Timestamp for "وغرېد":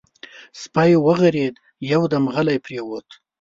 1.05-1.55